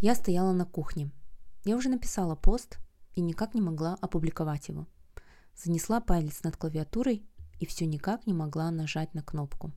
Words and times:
Я 0.00 0.14
стояла 0.14 0.52
на 0.52 0.66
кухне. 0.66 1.10
Я 1.64 1.74
уже 1.76 1.88
написала 1.88 2.36
пост 2.36 2.78
и 3.14 3.22
никак 3.22 3.54
не 3.54 3.62
могла 3.62 3.94
опубликовать 4.02 4.68
его. 4.68 4.86
Занесла 5.56 6.00
палец 6.00 6.42
над 6.42 6.56
клавиатурой 6.58 7.26
и 7.60 7.64
все 7.64 7.86
никак 7.86 8.26
не 8.26 8.34
могла 8.34 8.70
нажать 8.70 9.14
на 9.14 9.22
кнопку. 9.22 9.72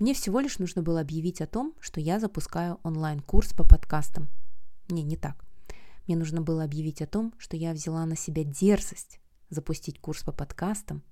Мне 0.00 0.14
всего 0.14 0.40
лишь 0.40 0.58
нужно 0.58 0.82
было 0.82 1.00
объявить 1.00 1.40
о 1.40 1.46
том, 1.46 1.74
что 1.78 2.00
я 2.00 2.18
запускаю 2.18 2.80
онлайн-курс 2.82 3.52
по 3.52 3.62
подкастам. 3.62 4.28
Не, 4.88 5.04
не 5.04 5.16
так. 5.16 5.44
Мне 6.08 6.16
нужно 6.16 6.42
было 6.42 6.64
объявить 6.64 7.00
о 7.00 7.06
том, 7.06 7.32
что 7.38 7.56
я 7.56 7.72
взяла 7.72 8.04
на 8.06 8.16
себя 8.16 8.42
дерзость 8.42 9.20
запустить 9.48 10.00
курс 10.00 10.24
по 10.24 10.32
подкастам 10.32 11.04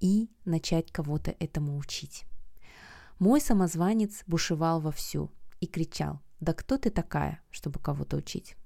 и 0.00 0.30
начать 0.46 0.90
кого-то 0.90 1.36
этому 1.38 1.76
учить. 1.76 2.24
Мой 3.18 3.42
самозванец 3.42 4.24
бушевал 4.26 4.80
вовсю 4.80 5.30
и 5.60 5.66
кричал 5.66 6.23
«Да 6.40 6.52
кто 6.52 6.78
ты 6.78 6.90
такая, 6.90 7.40
чтобы 7.50 7.78
кого-то 7.78 8.16
учить?» 8.16 8.56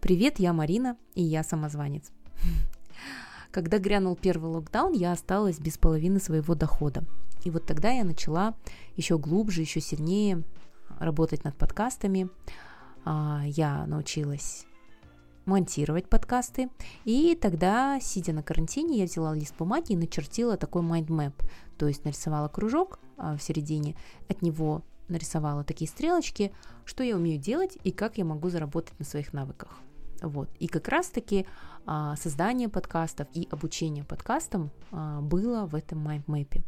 Привет, 0.00 0.38
я 0.38 0.52
Марина, 0.52 0.96
и 1.14 1.22
я 1.22 1.42
самозванец. 1.42 2.10
Когда 3.50 3.78
грянул 3.78 4.16
первый 4.16 4.50
локдаун, 4.50 4.92
я 4.92 5.12
осталась 5.12 5.58
без 5.58 5.76
половины 5.76 6.20
своего 6.20 6.54
дохода. 6.54 7.04
И 7.44 7.50
вот 7.50 7.66
тогда 7.66 7.90
я 7.90 8.04
начала 8.04 8.54
еще 8.96 9.18
глубже, 9.18 9.60
еще 9.60 9.80
сильнее 9.80 10.42
работать 10.98 11.44
над 11.44 11.56
подкастами. 11.56 12.30
А, 13.04 13.42
я 13.44 13.86
научилась 13.86 14.66
монтировать 15.44 16.08
подкасты. 16.08 16.70
И 17.04 17.36
тогда, 17.40 17.98
сидя 18.00 18.32
на 18.32 18.42
карантине, 18.42 18.98
я 18.98 19.04
взяла 19.04 19.34
лист 19.34 19.54
бумаги 19.58 19.92
и 19.92 19.96
начертила 19.96 20.56
такой 20.56 20.82
map. 20.82 21.34
То 21.76 21.88
есть 21.88 22.04
нарисовала 22.04 22.48
кружок 22.48 23.00
а, 23.16 23.36
в 23.36 23.42
середине, 23.42 23.96
от 24.28 24.42
него 24.42 24.82
нарисовала 25.10 25.64
такие 25.64 25.88
стрелочки, 25.88 26.52
что 26.84 27.02
я 27.02 27.16
умею 27.16 27.38
делать 27.40 27.76
и 27.84 27.92
как 27.92 28.18
я 28.18 28.24
могу 28.24 28.48
заработать 28.48 28.98
на 28.98 29.04
своих 29.04 29.32
навыках. 29.32 29.78
Вот. 30.22 30.50
И 30.58 30.66
как 30.66 30.88
раз-таки 30.88 31.46
а, 31.86 32.16
создание 32.16 32.68
подкастов 32.68 33.28
и 33.32 33.48
обучение 33.50 34.04
подкастам 34.04 34.70
а, 34.90 35.20
было 35.20 35.66
в 35.66 35.74
этом 35.74 35.98
майндмэпе. 35.98 36.62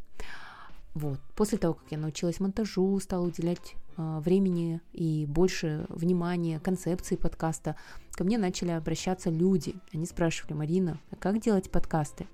Вот. 0.94 1.20
После 1.36 1.58
того, 1.58 1.74
как 1.74 1.84
я 1.90 1.98
научилась 1.98 2.40
монтажу, 2.40 2.98
стала 3.00 3.26
уделять 3.26 3.76
э, 3.96 4.18
времени 4.18 4.82
и 4.92 5.24
больше 5.26 5.86
внимания 5.88 6.60
концепции 6.60 7.16
подкаста, 7.16 7.76
ко 8.10 8.24
мне 8.24 8.36
начали 8.36 8.72
обращаться 8.72 9.30
люди. 9.30 9.74
Они 9.94 10.04
спрашивали, 10.04 10.52
Марина, 10.52 10.98
а 11.10 11.16
как 11.16 11.40
делать 11.40 11.70
подкасты? 11.70 12.26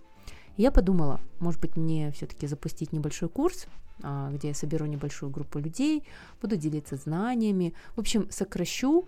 И 0.56 0.62
я 0.62 0.72
подумала, 0.72 1.20
может 1.38 1.60
быть, 1.60 1.76
мне 1.76 2.10
все-таки 2.10 2.48
запустить 2.48 2.92
небольшой 2.92 3.28
курс, 3.28 3.66
где 3.98 4.48
я 4.48 4.54
соберу 4.54 4.86
небольшую 4.86 5.30
группу 5.30 5.58
людей, 5.58 6.04
буду 6.40 6.56
делиться 6.56 6.96
знаниями. 6.96 7.74
В 7.96 8.00
общем, 8.00 8.30
сокращу 8.30 9.06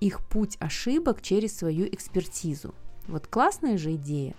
их 0.00 0.20
путь 0.26 0.56
ошибок 0.58 1.22
через 1.22 1.56
свою 1.56 1.86
экспертизу. 1.86 2.74
Вот 3.06 3.26
классная 3.26 3.78
же 3.78 3.94
идея. 3.94 4.34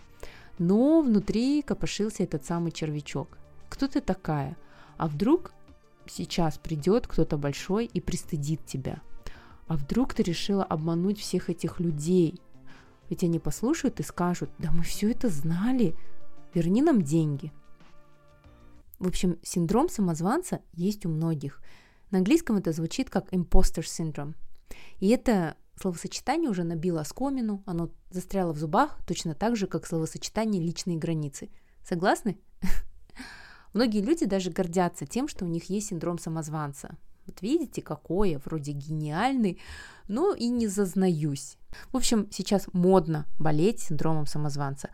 Но 0.60 1.02
внутри 1.02 1.62
копошился 1.62 2.24
этот 2.24 2.46
самый 2.46 2.72
червячок 2.72 3.38
кто 3.74 3.88
ты 3.88 4.02
такая? 4.02 4.56
А 4.98 5.08
вдруг 5.08 5.52
сейчас 6.06 6.60
придет 6.60 7.08
кто-то 7.08 7.38
большой 7.38 7.86
и 7.86 8.00
пристыдит 8.00 8.64
тебя? 8.68 9.02
А 9.68 9.78
вдруг 9.78 10.14
ты 10.14 10.22
решила 10.22 10.64
обмануть 10.64 11.20
всех 11.20 11.50
этих 11.50 11.80
людей? 11.80 12.40
Ведь 13.10 13.24
они 13.24 13.40
послушают 13.40 14.00
и 14.00 14.04
скажут, 14.04 14.52
да 14.60 14.70
мы 14.72 14.84
все 14.84 15.10
это 15.10 15.30
знали, 15.30 15.96
верни 16.54 16.84
нам 16.84 17.02
деньги. 17.02 17.52
В 19.00 19.08
общем, 19.08 19.38
синдром 19.44 19.90
самозванца 19.90 20.62
есть 20.74 21.06
у 21.06 21.10
многих. 21.10 21.62
На 22.12 22.20
английском 22.20 22.58
это 22.58 22.72
звучит 22.72 23.10
как 23.10 23.32
imposter 23.34 23.82
syndrome. 23.82 24.36
И 25.00 25.10
это 25.10 25.56
словосочетание 25.80 26.50
уже 26.50 26.64
набило 26.64 27.02
оскомину, 27.02 27.64
оно 27.66 27.90
застряло 28.12 28.54
в 28.54 28.58
зубах 28.58 28.98
точно 29.06 29.34
так 29.34 29.56
же, 29.56 29.68
как 29.68 29.86
словосочетание 29.86 30.62
личные 30.62 30.98
границы. 30.98 31.50
Согласны? 31.84 32.38
Многие 33.74 34.02
люди 34.02 34.26
даже 34.26 34.52
гордятся 34.52 35.06
тем, 35.06 35.28
что 35.28 35.46
у 35.46 35.48
них 35.48 35.70
есть 35.70 35.88
синдром 35.88 36.20
самозванца. 36.20 36.96
Вот 37.26 37.42
видите, 37.42 37.82
какое, 37.82 38.42
вроде 38.44 38.74
гениальный, 38.74 39.60
но 40.08 40.34
и 40.34 40.50
не 40.50 40.68
зазнаюсь. 40.68 41.58
В 41.92 41.98
общем, 41.98 42.28
сейчас 42.32 42.68
модно 42.74 43.26
болеть 43.40 43.80
синдромом 43.80 44.28
самозванца. 44.28 44.90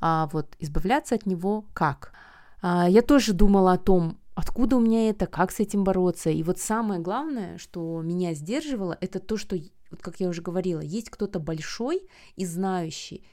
А 0.00 0.28
вот 0.32 0.56
избавляться 0.58 1.14
от 1.14 1.26
него 1.26 1.66
как? 1.72 2.12
А, 2.60 2.88
я 2.88 3.02
тоже 3.02 3.32
думала 3.32 3.72
о 3.72 3.78
том, 3.78 4.18
откуда 4.34 4.76
у 4.76 4.80
меня 4.80 5.08
это, 5.08 5.26
как 5.26 5.50
с 5.50 5.60
этим 5.60 5.84
бороться. 5.84 6.30
И 6.30 6.42
вот 6.42 6.58
самое 6.58 7.00
главное, 7.00 7.58
что 7.58 8.00
меня 8.02 8.34
сдерживало, 8.34 8.96
это 9.00 9.18
то, 9.18 9.36
что, 9.36 9.56
вот 9.90 10.02
как 10.02 10.20
я 10.20 10.28
уже 10.28 10.42
говорила, 10.42 10.80
есть 10.80 11.10
кто-то 11.10 11.38
большой 11.38 12.08
и 12.36 12.44
знающий, 12.44 13.24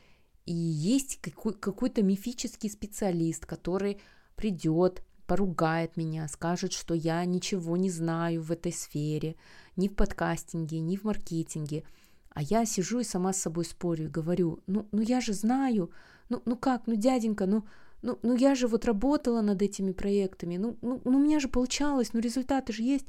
и 0.46 0.54
есть 0.54 1.20
какой- 1.22 1.54
какой-то 1.54 2.04
мифический 2.04 2.70
специалист, 2.70 3.46
который 3.46 4.02
придет, 4.36 5.04
поругает 5.26 5.98
меня, 5.98 6.28
скажет, 6.28 6.74
что 6.74 6.94
я 6.94 7.24
ничего 7.26 7.78
не 7.78 7.90
знаю 7.90 8.42
в 8.42 8.52
этой 8.52 8.74
сфере, 8.74 9.36
ни 9.76 9.88
в 9.88 9.96
подкастинге, 9.96 10.80
ни 10.80 10.98
в 10.98 11.04
маркетинге. 11.06 11.84
А 12.30 12.42
я 12.42 12.66
сижу 12.66 13.00
и 13.00 13.04
сама 13.04 13.32
с 13.32 13.42
собой 13.42 13.66
спорю 13.66 14.06
и 14.06 14.10
говорю, 14.10 14.60
ну, 14.68 14.88
ну 14.92 15.02
я 15.02 15.22
же 15.22 15.34
знаю, 15.34 15.92
ну, 16.30 16.42
ну 16.46 16.58
как, 16.58 16.88
ну 16.88 16.96
дяденька, 16.96 17.46
ну, 17.46 17.64
ну, 18.04 18.20
ну 18.22 18.36
я 18.36 18.54
же 18.54 18.68
вот 18.68 18.86
работала 18.86 19.42
над 19.42 19.62
этими 19.62 19.92
проектами, 19.92 20.58
ну, 20.58 20.78
ну, 20.82 21.02
ну 21.04 21.18
у 21.18 21.20
меня 21.20 21.40
же 21.40 21.48
получалось, 21.48 22.14
ну 22.14 22.20
результаты 22.20 22.74
же 22.74 22.84
есть. 22.84 23.08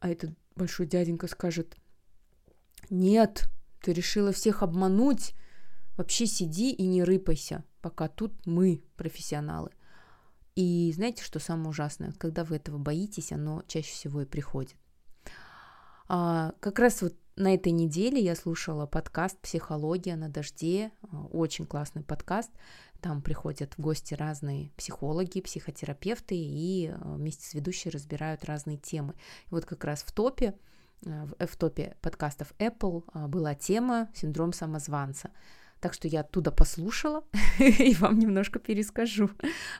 А 0.00 0.10
этот 0.10 0.30
большой 0.56 0.86
дяденька 0.86 1.28
скажет, 1.28 1.76
нет, 2.90 3.48
ты 3.80 3.92
решила 3.92 4.32
всех 4.32 4.62
обмануть, 4.62 5.34
вообще 5.96 6.26
сиди 6.26 6.72
и 6.72 6.86
не 6.86 7.04
рыпайся, 7.04 7.64
пока 7.80 8.08
тут 8.08 8.32
мы 8.44 8.82
профессионалы. 8.96 9.70
И 10.56 10.92
знаете, 10.94 11.22
что 11.22 11.38
самое 11.38 11.70
ужасное? 11.70 12.12
Когда 12.18 12.44
вы 12.44 12.56
этого 12.56 12.78
боитесь, 12.78 13.32
оно 13.32 13.62
чаще 13.66 13.92
всего 13.92 14.22
и 14.22 14.26
приходит. 14.26 14.76
А, 16.06 16.52
как 16.60 16.78
раз 16.78 17.02
вот 17.02 17.14
на 17.36 17.54
этой 17.54 17.72
неделе 17.72 18.22
я 18.22 18.36
слушала 18.36 18.86
подкаст 18.86 19.38
«Психология 19.38 20.16
на 20.16 20.28
дожде». 20.28 20.92
Очень 21.32 21.66
классный 21.66 22.02
подкаст. 22.02 22.50
Там 23.04 23.20
приходят 23.20 23.74
в 23.74 23.82
гости 23.82 24.14
разные 24.14 24.70
психологи, 24.78 25.42
психотерапевты 25.42 26.36
и 26.38 26.86
а, 26.86 27.16
вместе 27.16 27.44
с 27.44 27.52
ведущей 27.52 27.90
разбирают 27.90 28.46
разные 28.46 28.78
темы. 28.78 29.12
И 29.44 29.48
вот 29.50 29.66
как 29.66 29.84
раз 29.84 30.02
в 30.02 30.10
топе, 30.10 30.54
а, 31.04 31.26
в 31.26 31.34
F-топе 31.38 31.98
подкастов 32.00 32.54
Apple 32.58 33.04
была 33.28 33.54
тема 33.54 34.08
«Синдром 34.14 34.54
самозванца». 34.54 35.32
Так 35.80 35.92
что 35.92 36.08
я 36.08 36.20
оттуда 36.20 36.50
послушала 36.50 37.24
и 37.58 37.94
вам 37.96 38.18
немножко 38.18 38.58
перескажу. 38.58 39.28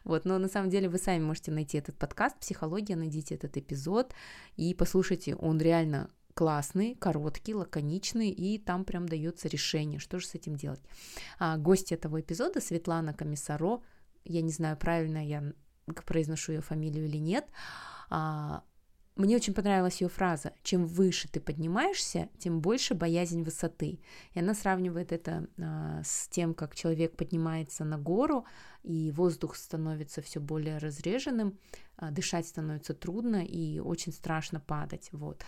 Вот, 0.04 0.26
но 0.26 0.36
на 0.36 0.48
самом 0.48 0.68
деле 0.68 0.90
вы 0.90 0.98
сами 0.98 1.24
можете 1.24 1.50
найти 1.50 1.78
этот 1.78 1.96
подкаст 1.96 2.38
«Психология», 2.40 2.94
найдите 2.94 3.36
этот 3.36 3.56
эпизод 3.56 4.12
и 4.58 4.74
послушайте, 4.74 5.34
он 5.34 5.58
реально 5.62 6.10
классный, 6.34 6.94
короткий, 6.96 7.54
лаконичный, 7.54 8.30
и 8.30 8.58
там 8.58 8.84
прям 8.84 9.08
дается 9.08 9.48
решение, 9.48 9.98
что 9.98 10.18
же 10.18 10.26
с 10.26 10.34
этим 10.34 10.56
делать. 10.56 10.80
А, 11.38 11.56
гость 11.56 11.92
этого 11.92 12.20
эпизода 12.20 12.60
Светлана 12.60 13.14
Комиссаро, 13.14 13.82
я 14.24 14.42
не 14.42 14.50
знаю, 14.50 14.76
правильно 14.76 15.24
я 15.24 15.52
произношу 16.06 16.52
ее 16.52 16.60
фамилию 16.60 17.06
или 17.06 17.18
нет, 17.18 17.46
а, 18.10 18.64
мне 19.16 19.36
очень 19.36 19.54
понравилась 19.54 20.00
ее 20.00 20.08
фраза 20.08 20.54
«Чем 20.64 20.86
выше 20.86 21.28
ты 21.28 21.38
поднимаешься, 21.40 22.30
тем 22.38 22.60
больше 22.60 22.94
боязнь 22.94 23.44
высоты». 23.44 24.00
И 24.32 24.40
она 24.40 24.54
сравнивает 24.54 25.12
это 25.12 25.46
а, 25.56 26.02
с 26.02 26.26
тем, 26.28 26.52
как 26.52 26.74
человек 26.74 27.16
поднимается 27.16 27.84
на 27.84 27.96
гору, 27.96 28.44
и 28.82 29.12
воздух 29.12 29.54
становится 29.54 30.20
все 30.20 30.40
более 30.40 30.78
разреженным, 30.78 31.56
а, 31.96 32.10
дышать 32.10 32.48
становится 32.48 32.92
трудно 32.92 33.44
и 33.44 33.78
очень 33.78 34.12
страшно 34.12 34.58
падать. 34.58 35.10
Вот. 35.12 35.44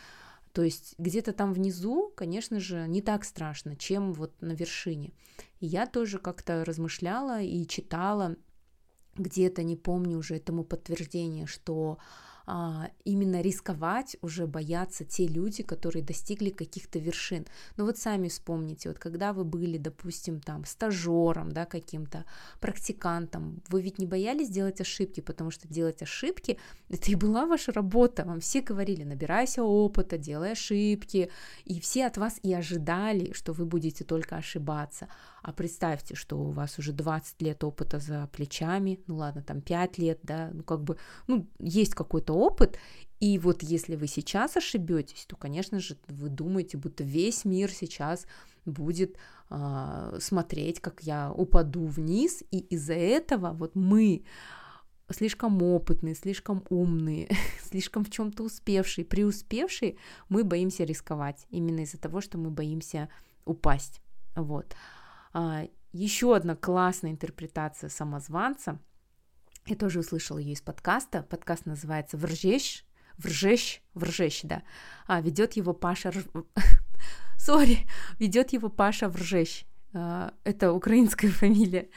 То 0.56 0.62
есть 0.62 0.94
где-то 0.96 1.34
там 1.34 1.52
внизу, 1.52 2.10
конечно 2.16 2.60
же, 2.60 2.86
не 2.88 3.02
так 3.02 3.26
страшно, 3.26 3.76
чем 3.76 4.14
вот 4.14 4.40
на 4.40 4.52
вершине. 4.52 5.12
И 5.60 5.66
я 5.66 5.86
тоже 5.86 6.18
как-то 6.18 6.64
размышляла 6.64 7.42
и 7.42 7.66
читала 7.66 8.36
где-то, 9.16 9.62
не 9.62 9.76
помню 9.76 10.16
уже 10.16 10.36
этому 10.36 10.64
подтверждение, 10.64 11.44
что 11.44 11.98
именно 13.04 13.40
рисковать 13.40 14.16
уже 14.22 14.46
боятся 14.46 15.04
те 15.04 15.26
люди, 15.26 15.62
которые 15.62 16.04
достигли 16.04 16.50
каких-то 16.50 16.98
вершин. 16.98 17.46
Но 17.76 17.84
вот 17.84 17.98
сами 17.98 18.28
вспомните, 18.28 18.88
вот 18.88 18.98
когда 18.98 19.32
вы 19.32 19.44
были, 19.44 19.78
допустим, 19.78 20.40
там 20.40 20.64
стажером, 20.64 21.50
да, 21.50 21.66
каким-то 21.66 22.24
практикантом, 22.60 23.62
вы 23.68 23.82
ведь 23.82 23.98
не 23.98 24.06
боялись 24.06 24.48
делать 24.48 24.80
ошибки, 24.80 25.20
потому 25.20 25.50
что 25.50 25.66
делать 25.66 26.02
ошибки 26.02 26.58
это 26.88 27.10
и 27.10 27.16
была 27.16 27.46
ваша 27.46 27.72
работа. 27.72 28.24
Вам 28.24 28.38
все 28.40 28.60
говорили, 28.60 29.02
набирайся 29.02 29.64
опыта, 29.64 30.16
делай 30.18 30.52
ошибки, 30.52 31.30
и 31.64 31.80
все 31.80 32.06
от 32.06 32.16
вас 32.16 32.38
и 32.42 32.54
ожидали, 32.54 33.32
что 33.32 33.52
вы 33.52 33.66
будете 33.66 34.04
только 34.04 34.36
ошибаться. 34.36 35.08
А 35.42 35.52
представьте, 35.52 36.14
что 36.14 36.38
у 36.38 36.50
вас 36.50 36.78
уже 36.78 36.92
20 36.92 37.42
лет 37.42 37.64
опыта 37.64 37.98
за 37.98 38.28
плечами, 38.32 39.00
ну 39.06 39.16
ладно, 39.16 39.42
там 39.42 39.60
5 39.60 39.98
лет, 39.98 40.20
да, 40.22 40.50
ну 40.52 40.62
как 40.62 40.82
бы, 40.82 40.96
ну 41.26 41.46
есть 41.58 41.94
какой-то 41.94 42.34
опыт, 42.36 42.78
И 43.18 43.38
вот 43.38 43.62
если 43.62 43.96
вы 43.96 44.08
сейчас 44.08 44.56
ошибетесь, 44.56 45.24
то, 45.26 45.36
конечно 45.36 45.80
же, 45.80 45.96
вы 46.08 46.28
думаете, 46.28 46.76
будто 46.76 47.02
весь 47.02 47.46
мир 47.46 47.70
сейчас 47.70 48.26
будет 48.66 49.16
э, 49.48 50.18
смотреть, 50.20 50.80
как 50.80 51.02
я 51.02 51.32
упаду 51.32 51.86
вниз, 51.86 52.42
и 52.50 52.58
из-за 52.58 52.94
этого 52.94 53.52
вот 53.52 53.74
мы 53.74 54.24
слишком 55.10 55.62
опытные, 55.62 56.14
слишком 56.14 56.64
умные, 56.68 57.28
слишком 57.62 58.04
в 58.04 58.10
чем-то 58.10 58.42
успевшие, 58.42 59.04
преуспевшие, 59.04 59.96
мы 60.28 60.44
боимся 60.44 60.84
рисковать 60.84 61.46
именно 61.50 61.80
из-за 61.80 61.98
того, 61.98 62.20
что 62.20 62.38
мы 62.38 62.50
боимся 62.50 63.08
упасть. 63.44 64.00
Вот. 64.34 64.74
А, 65.32 65.66
еще 65.92 66.34
одна 66.34 66.56
классная 66.56 67.12
интерпретация 67.12 67.88
самозванца. 67.88 68.78
Я 69.66 69.74
тоже 69.74 69.98
услышала 69.98 70.38
ее 70.38 70.52
из 70.52 70.60
подкаста. 70.60 71.24
Подкаст 71.24 71.66
называется 71.66 72.16
«Вржещ», 72.16 72.84
«Вржещ», 73.18 73.80
«Вржещ», 73.94 74.42
да. 74.44 74.62
А, 75.08 75.20
ведет 75.20 75.54
его 75.54 75.74
Паша... 75.74 76.12
Сори, 77.36 77.78
ведет 78.20 78.52
его 78.52 78.68
Паша 78.68 79.08
Вржещ. 79.08 79.64
А, 79.92 80.32
это 80.44 80.72
украинская 80.72 81.30
фамилия. 81.32 81.88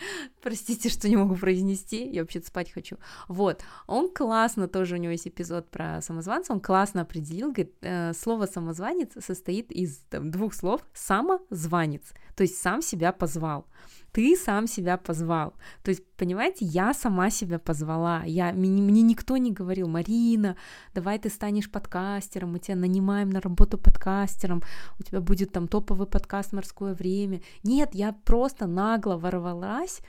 Простите, 0.41 0.89
что 0.89 1.07
не 1.07 1.15
могу 1.15 1.35
произнести. 1.35 2.09
Я 2.09 2.21
вообще-то 2.21 2.47
спать 2.47 2.71
хочу. 2.71 2.97
Вот. 3.27 3.61
Он 3.85 4.11
классно, 4.11 4.67
тоже 4.67 4.95
у 4.95 4.97
него 4.97 5.11
есть 5.11 5.27
эпизод 5.27 5.69
про 5.69 6.01
самозванца, 6.01 6.53
он 6.53 6.61
классно 6.61 7.01
определил, 7.01 7.51
говорит, 7.51 7.75
э, 7.81 8.13
слово 8.13 8.47
самозванец 8.47 9.11
состоит 9.23 9.71
из 9.71 9.97
там, 10.09 10.31
двух 10.31 10.55
слов 10.55 10.81
самозванец, 10.95 12.13
то 12.35 12.41
есть 12.41 12.57
сам 12.57 12.81
себя 12.81 13.11
позвал 13.11 13.67
ты 14.11 14.35
сам 14.35 14.67
себя 14.67 14.97
позвал. 14.97 15.53
То 15.83 15.91
есть, 15.91 16.03
понимаете, 16.17 16.65
я 16.65 16.93
сама 16.93 17.29
себя 17.29 17.59
позвала. 17.59 18.23
Я, 18.25 18.53
мне, 18.53 18.81
мне 18.81 19.01
никто 19.01 19.37
не 19.37 19.51
говорил, 19.51 19.87
Марина, 19.87 20.55
давай 20.93 21.19
ты 21.19 21.29
станешь 21.29 21.69
подкастером, 21.69 22.53
мы 22.53 22.59
тебя 22.59 22.75
нанимаем 22.75 23.29
на 23.29 23.41
работу 23.41 23.77
подкастером, 23.77 24.63
у 24.99 25.03
тебя 25.03 25.21
будет 25.21 25.51
там 25.51 25.67
топовый 25.67 26.07
подкаст 26.07 26.53
«Морское 26.53 26.93
время». 26.93 27.41
Нет, 27.63 27.89
я 27.93 28.13
просто 28.13 28.67
нагло 28.67 29.17
ворвалась 29.17 30.01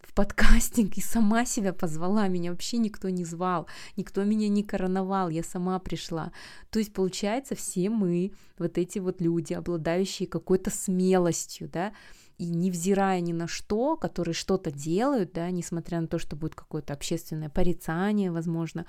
в 0.00 0.14
подкастинг 0.14 0.96
и 0.96 1.00
сама 1.00 1.44
себя 1.44 1.72
позвала, 1.72 2.28
меня 2.28 2.50
вообще 2.50 2.78
никто 2.78 3.08
не 3.08 3.24
звал, 3.24 3.66
никто 3.96 4.24
меня 4.24 4.48
не 4.48 4.62
короновал, 4.62 5.28
я 5.28 5.42
сама 5.42 5.78
пришла. 5.78 6.32
То 6.70 6.78
есть, 6.78 6.92
получается, 6.92 7.54
все 7.54 7.90
мы, 7.90 8.32
вот 8.58 8.78
эти 8.78 9.00
вот 9.00 9.20
люди, 9.20 9.52
обладающие 9.52 10.28
какой-то 10.28 10.70
смелостью, 10.70 11.68
да, 11.68 11.92
и 12.38 12.46
невзирая 12.46 13.20
ни 13.20 13.32
на 13.32 13.48
что, 13.48 13.96
которые 13.96 14.34
что-то 14.34 14.70
делают, 14.70 15.32
да, 15.32 15.50
несмотря 15.50 16.00
на 16.00 16.06
то, 16.06 16.18
что 16.18 16.36
будет 16.36 16.54
какое-то 16.54 16.92
общественное 16.92 17.48
порицание, 17.48 18.30
возможно, 18.30 18.86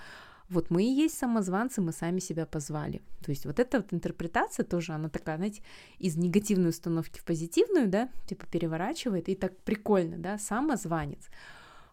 вот 0.50 0.72
мы 0.72 0.84
и 0.84 0.92
есть 0.92 1.18
самозванцы, 1.18 1.82
мы 1.82 1.92
сами 1.92 2.20
себя 2.20 2.46
позвали. 2.46 3.02
То 3.24 3.32
есть 3.32 3.46
вот 3.46 3.60
эта 3.60 3.78
вот 3.78 3.94
интерпретация 3.94 4.64
тоже, 4.64 4.94
она 4.94 5.10
такая, 5.10 5.38
знаете, 5.38 5.62
из 6.00 6.16
негативной 6.16 6.70
установки 6.70 7.20
в 7.20 7.24
позитивную, 7.24 7.88
да, 7.88 8.10
типа 8.28 8.46
переворачивает, 8.48 9.30
и 9.30 9.36
так 9.36 9.58
прикольно, 9.60 10.18
да, 10.18 10.38
самозванец. 10.38 11.28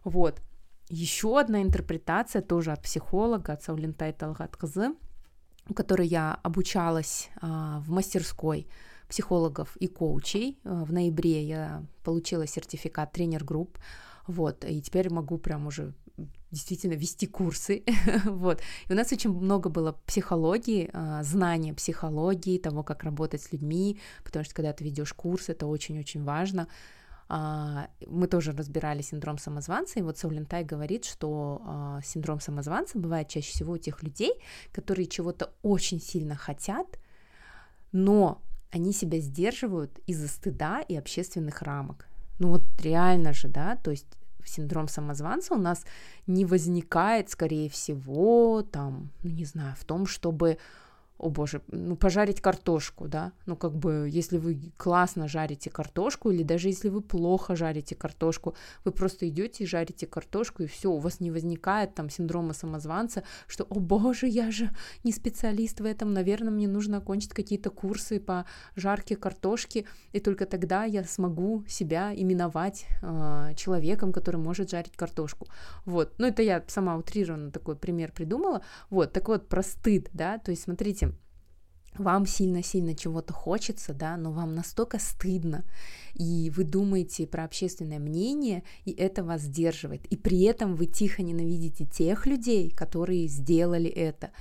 Вот. 0.03 0.41
Еще 0.89 1.39
одна 1.39 1.61
интерпретация 1.61 2.41
тоже 2.41 2.71
от 2.71 2.81
психолога, 2.81 3.53
от 3.53 3.63
Саулинтай 3.63 4.13
Талгат 4.13 4.57
у 5.69 5.73
которой 5.73 6.07
я 6.07 6.39
обучалась 6.43 7.29
а, 7.41 7.81
в 7.81 7.89
мастерской, 7.89 8.67
психологов 9.07 9.75
и 9.77 9.87
коучей. 9.87 10.59
Э, 10.63 10.83
в 10.83 10.93
ноябре 10.93 11.43
я 11.43 11.83
получила 12.03 12.47
сертификат 12.47 13.11
тренер-групп, 13.11 13.77
вот, 14.27 14.65
и 14.65 14.81
теперь 14.81 15.09
могу 15.09 15.37
прям 15.37 15.67
уже 15.67 15.93
действительно 16.51 16.93
вести 16.93 17.27
курсы, 17.27 17.83
вот. 18.25 18.61
И 18.87 18.93
у 18.93 18.95
нас 18.95 19.11
очень 19.11 19.31
много 19.31 19.69
было 19.69 19.93
психологии, 20.05 20.89
э, 20.91 21.23
знания 21.23 21.73
психологии, 21.73 22.57
того, 22.57 22.83
как 22.83 23.03
работать 23.03 23.41
с 23.41 23.51
людьми, 23.51 23.99
потому 24.23 24.45
что 24.45 24.53
когда 24.53 24.73
ты 24.73 24.83
ведешь 24.83 25.13
курс, 25.13 25.49
это 25.49 25.67
очень-очень 25.67 26.23
важно. 26.23 26.67
А, 27.29 27.89
мы 28.07 28.27
тоже 28.27 28.53
разбирали 28.53 29.01
синдром 29.01 29.37
самозванца, 29.37 29.99
и 29.99 30.01
вот 30.01 30.17
Саулентай 30.17 30.63
говорит, 30.63 31.03
что 31.03 31.61
а, 31.65 31.99
синдром 32.01 32.39
самозванца 32.39 32.97
бывает 32.97 33.27
чаще 33.27 33.51
всего 33.51 33.73
у 33.73 33.77
тех 33.77 34.01
людей, 34.01 34.31
которые 34.71 35.07
чего-то 35.07 35.51
очень 35.61 35.99
сильно 35.99 36.35
хотят, 36.35 36.87
но 37.91 38.41
они 38.71 38.93
себя 38.93 39.19
сдерживают 39.19 39.99
из-за 40.05 40.27
стыда 40.27 40.81
и 40.81 40.95
общественных 40.95 41.61
рамок. 41.61 42.07
Ну 42.39 42.49
вот 42.49 42.63
реально 42.79 43.33
же, 43.33 43.47
да, 43.47 43.75
то 43.77 43.91
есть 43.91 44.07
синдром 44.45 44.87
самозванца 44.87 45.53
у 45.53 45.57
нас 45.57 45.85
не 46.25 46.45
возникает, 46.45 47.29
скорее 47.29 47.69
всего, 47.69 48.61
там, 48.61 49.11
ну 49.23 49.31
не 49.31 49.45
знаю, 49.45 49.75
в 49.77 49.83
том, 49.85 50.05
чтобы 50.05 50.57
о 51.17 51.29
боже, 51.29 51.61
ну 51.67 51.95
пожарить 51.95 52.41
картошку, 52.41 53.07
да, 53.07 53.31
ну 53.45 53.55
как 53.55 53.73
бы 53.73 54.07
если 54.11 54.37
вы 54.37 54.59
классно 54.77 55.27
жарите 55.27 55.69
картошку 55.69 56.29
или 56.29 56.43
даже 56.43 56.67
если 56.67 56.89
вы 56.89 57.01
плохо 57.01 57.55
жарите 57.55 57.95
картошку, 57.95 58.55
вы 58.85 58.91
просто 58.91 59.27
идете 59.27 59.63
и 59.63 59.67
жарите 59.67 60.05
картошку 60.05 60.63
и 60.63 60.67
все, 60.67 60.91
у 60.91 60.99
вас 60.99 61.19
не 61.19 61.31
возникает 61.31 61.95
там 61.95 62.09
синдрома 62.09 62.53
самозванца, 62.53 63.23
что 63.47 63.65
о 63.69 63.79
боже, 63.79 64.27
я 64.27 64.51
же 64.51 64.69
не 65.03 65.11
специалист 65.11 65.79
в 65.79 65.85
этом, 65.85 66.13
наверное, 66.13 66.51
мне 66.51 66.67
нужно 66.67 66.97
окончить 66.97 67.33
какие-то 67.33 67.71
курсы 67.71 68.19
по 68.19 68.45
жарке 68.75 69.15
картошки, 69.15 69.85
и 70.11 70.19
только 70.19 70.45
тогда 70.45 70.83
я 70.83 71.03
смогу 71.03 71.63
себя 71.67 72.13
именовать 72.15 72.85
э, 73.01 73.53
человеком, 73.55 74.13
который 74.13 74.37
может 74.37 74.69
жарить 74.69 74.95
картошку. 74.95 75.47
Вот, 75.85 76.13
ну 76.19 76.27
это 76.27 76.43
я 76.43 76.63
сама 76.67 76.95
утрированно 76.95 77.51
такой 77.51 77.75
пример 77.75 78.11
придумала. 78.11 78.61
Вот, 78.89 79.13
так 79.13 79.27
вот 79.27 79.47
про 79.47 79.63
стыд, 79.63 80.09
да, 80.13 80.37
то 80.37 80.51
есть 80.51 80.63
смотрите, 80.63 81.06
вам 81.99 82.25
сильно-сильно 82.25 82.95
чего-то 82.95 83.33
хочется, 83.33 83.93
да, 83.93 84.17
но 84.17 84.31
вам 84.31 84.55
настолько 84.55 84.99
стыдно, 84.99 85.63
и 86.13 86.51
вы 86.55 86.63
думаете 86.63 87.27
про 87.27 87.43
общественное 87.43 87.99
мнение, 87.99 88.63
и 88.85 88.91
это 88.91 89.23
вас 89.23 89.41
сдерживает. 89.41 90.05
И 90.07 90.17
при 90.17 90.43
этом 90.43 90.75
вы 90.75 90.85
тихо 90.85 91.23
ненавидите 91.23 91.85
тех 91.85 92.25
людей, 92.25 92.71
которые 92.71 93.27
сделали 93.27 93.89
это. 93.89 94.31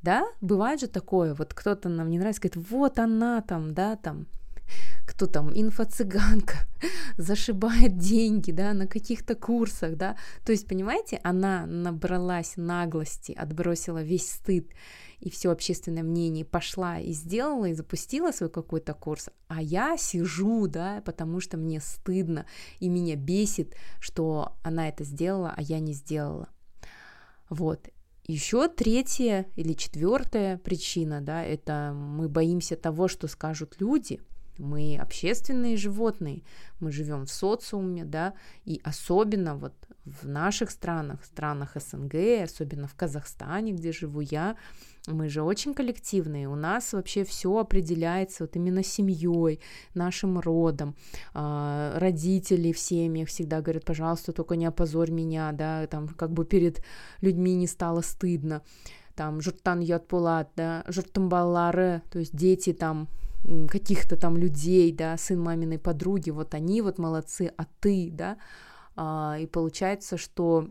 Да, 0.00 0.24
бывает 0.40 0.80
же 0.80 0.86
такое, 0.86 1.34
вот 1.34 1.54
кто-то 1.54 1.88
нам 1.88 2.08
не 2.08 2.18
нравится, 2.18 2.42
говорит, 2.42 2.70
вот 2.70 2.98
она 2.98 3.40
там, 3.40 3.74
да, 3.74 3.96
там, 3.96 4.26
кто 5.06 5.26
там, 5.26 5.48
инфо-цыганка, 5.50 6.66
зашибает 7.16 7.96
деньги, 7.96 8.50
да, 8.50 8.72
на 8.74 8.86
каких-то 8.86 9.34
курсах, 9.34 9.96
да, 9.96 10.16
то 10.44 10.52
есть, 10.52 10.66
понимаете, 10.66 11.20
она 11.22 11.66
набралась 11.66 12.56
наглости, 12.56 13.32
отбросила 13.32 14.02
весь 14.02 14.30
стыд, 14.30 14.70
и 15.20 15.30
все 15.30 15.50
общественное 15.50 16.02
мнение 16.02 16.44
пошла 16.44 16.98
и 16.98 17.12
сделала, 17.12 17.66
и 17.66 17.74
запустила 17.74 18.30
свой 18.30 18.50
какой-то 18.50 18.94
курс, 18.94 19.30
а 19.48 19.60
я 19.60 19.96
сижу, 19.96 20.66
да, 20.68 21.02
потому 21.04 21.40
что 21.40 21.56
мне 21.56 21.80
стыдно, 21.80 22.46
и 22.78 22.88
меня 22.88 23.16
бесит, 23.16 23.74
что 24.00 24.56
она 24.62 24.88
это 24.88 25.04
сделала, 25.04 25.52
а 25.56 25.62
я 25.62 25.80
не 25.80 25.92
сделала. 25.92 26.48
Вот. 27.48 27.88
Еще 28.26 28.68
третья 28.68 29.46
или 29.56 29.72
четвертая 29.72 30.58
причина, 30.58 31.22
да, 31.22 31.42
это 31.42 31.92
мы 31.94 32.28
боимся 32.28 32.76
того, 32.76 33.08
что 33.08 33.26
скажут 33.26 33.76
люди. 33.80 34.20
Мы 34.58 34.98
общественные 35.00 35.76
животные, 35.76 36.42
мы 36.80 36.92
живем 36.92 37.24
в 37.24 37.30
социуме, 37.30 38.04
да, 38.04 38.34
и 38.64 38.80
особенно 38.84 39.54
вот 39.54 39.72
в 40.04 40.26
наших 40.26 40.70
странах, 40.70 41.24
странах 41.24 41.76
СНГ, 41.76 42.42
особенно 42.42 42.86
в 42.86 42.94
Казахстане, 42.94 43.72
где 43.72 43.92
живу 43.92 44.20
я, 44.20 44.56
мы 45.06 45.28
же 45.28 45.42
очень 45.42 45.74
коллективные, 45.74 46.48
у 46.48 46.54
нас 46.54 46.92
вообще 46.92 47.24
все 47.24 47.56
определяется 47.56 48.44
вот 48.44 48.56
именно 48.56 48.82
семьей, 48.82 49.60
нашим 49.94 50.38
родом. 50.38 50.94
А, 51.34 51.98
родители 51.98 52.72
в 52.72 52.78
семьях 52.78 53.28
всегда 53.28 53.60
говорят, 53.60 53.84
пожалуйста, 53.84 54.32
только 54.32 54.56
не 54.56 54.66
опозорь 54.66 55.10
меня, 55.10 55.52
да, 55.52 55.86
там 55.86 56.08
как 56.08 56.32
бы 56.32 56.44
перед 56.44 56.82
людьми 57.20 57.54
не 57.54 57.66
стало 57.66 58.02
стыдно. 58.02 58.62
Там 59.14 59.40
журтан 59.40 59.80
ятпулат, 59.80 60.50
да, 60.56 60.84
журтамбалары, 60.88 62.02
то 62.10 62.18
есть 62.18 62.36
дети 62.36 62.72
там 62.72 63.08
каких-то 63.70 64.16
там 64.16 64.36
людей, 64.36 64.92
да, 64.92 65.16
сын 65.16 65.40
маминой 65.40 65.78
подруги, 65.78 66.30
вот 66.30 66.54
они 66.54 66.82
вот 66.82 66.98
молодцы, 66.98 67.52
а 67.56 67.64
ты, 67.80 68.10
да, 68.12 68.36
а, 68.96 69.36
и 69.40 69.46
получается, 69.46 70.16
что 70.16 70.68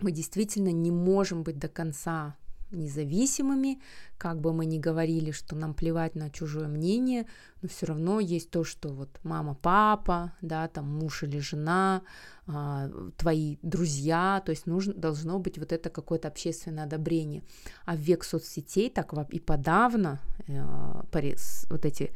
мы 0.00 0.12
действительно 0.12 0.70
не 0.70 0.90
можем 0.90 1.42
быть 1.42 1.58
до 1.58 1.68
конца 1.68 2.36
независимыми, 2.70 3.80
как 4.16 4.40
бы 4.40 4.52
мы 4.52 4.66
ни 4.66 4.78
говорили, 4.78 5.30
что 5.30 5.56
нам 5.56 5.74
плевать 5.74 6.14
на 6.14 6.30
чужое 6.30 6.68
мнение, 6.68 7.26
но 7.62 7.68
все 7.68 7.86
равно 7.86 8.20
есть 8.20 8.50
то, 8.50 8.64
что 8.64 8.88
вот 8.88 9.08
мама, 9.22 9.54
папа, 9.54 10.32
да, 10.40 10.68
там 10.68 10.86
муж 10.98 11.22
или 11.22 11.38
жена, 11.38 12.02
а, 12.46 12.90
твои 13.16 13.56
друзья, 13.62 14.42
то 14.44 14.50
есть 14.50 14.66
нужно, 14.66 14.94
должно 14.94 15.38
быть 15.38 15.58
вот 15.58 15.72
это 15.72 15.90
какое-то 15.90 16.28
общественное 16.28 16.84
одобрение. 16.84 17.42
А 17.84 17.94
в 17.94 17.98
век 17.98 18.24
соцсетей 18.24 18.90
так 18.90 19.12
и 19.30 19.38
подавно 19.38 20.20
э, 20.46 21.02
вот 21.70 21.84
эти 21.84 22.12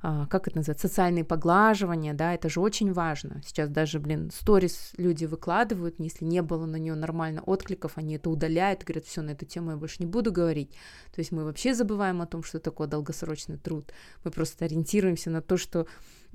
как 0.00 0.46
это 0.46 0.58
называется, 0.58 0.88
социальные 0.88 1.24
поглаживания, 1.24 2.14
да, 2.14 2.34
это 2.34 2.48
же 2.48 2.60
очень 2.60 2.92
важно. 2.92 3.42
Сейчас 3.44 3.68
даже, 3.68 3.98
блин, 3.98 4.30
сторис 4.32 4.92
люди 4.96 5.24
выкладывают, 5.24 5.96
если 5.98 6.24
не 6.24 6.40
было 6.40 6.66
на 6.66 6.76
нее 6.76 6.94
нормально 6.94 7.42
откликов, 7.42 7.92
они 7.96 8.16
это 8.16 8.30
удаляют, 8.30 8.84
говорят, 8.84 9.06
все, 9.06 9.22
на 9.22 9.30
эту 9.30 9.44
тему 9.44 9.72
я 9.72 9.76
больше 9.76 9.96
не 9.98 10.06
буду 10.06 10.30
говорить. 10.30 10.70
То 11.12 11.20
есть 11.20 11.32
мы 11.32 11.44
вообще 11.44 11.74
забываем 11.74 12.22
о 12.22 12.26
том, 12.26 12.42
что 12.42 12.60
такое 12.60 12.86
долгосрочный 12.86 13.58
труд. 13.58 13.92
Мы 14.24 14.30
просто 14.30 14.64
ориентируемся 14.64 15.30
на 15.30 15.42
то, 15.42 15.56
что 15.56 15.86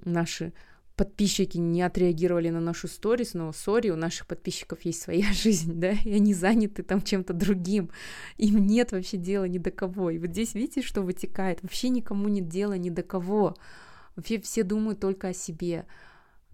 наши 0.04 0.54
подписчики 0.96 1.58
не 1.58 1.82
отреагировали 1.82 2.50
на 2.50 2.60
нашу 2.60 2.88
сторис, 2.88 3.34
но, 3.34 3.52
сори, 3.52 3.90
у 3.90 3.96
наших 3.96 4.28
подписчиков 4.28 4.82
есть 4.84 5.02
своя 5.02 5.26
жизнь, 5.34 5.80
да, 5.80 5.92
и 5.92 6.14
они 6.14 6.34
заняты 6.34 6.84
там 6.84 7.02
чем-то 7.02 7.34
другим, 7.34 7.90
им 8.38 8.66
нет 8.66 8.92
вообще 8.92 9.18
дела 9.18 9.46
ни 9.46 9.58
до 9.58 9.72
кого. 9.72 10.10
И 10.12 10.20
вот 10.20 10.30
здесь 10.30 10.54
видите, 10.54 10.82
что 10.82 11.02
вытекает? 11.02 11.62
Вообще 11.62 11.90
никому 11.90 12.28
нет 12.30 12.48
дела 12.48 12.78
ни 12.78 12.90
до 12.90 13.04
кого. 13.04 13.56
Вообще 14.16 14.40
все 14.40 14.64
думают 14.64 15.00
только 15.00 15.30
о 15.30 15.34
себе. 15.34 15.86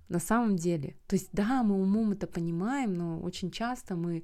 На 0.08 0.19
самом 0.19 0.55
деле. 0.55 0.96
То 1.05 1.15
есть, 1.15 1.29
да, 1.34 1.62
мы 1.62 1.79
умом 1.79 2.13
это 2.13 2.25
понимаем, 2.25 2.96
но 2.96 3.19
очень 3.19 3.51
часто 3.51 3.96
мы 3.96 4.24